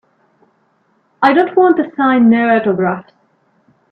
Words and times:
I 1.21 1.31
don't 1.31 1.55
wanta 1.55 1.91
sign 1.95 2.27
no 2.27 2.49
autographs. 2.57 3.13